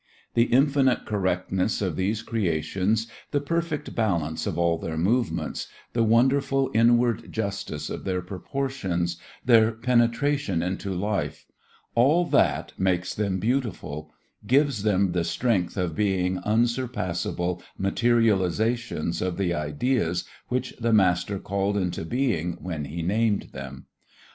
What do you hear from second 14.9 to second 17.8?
the strength of being unsurpassable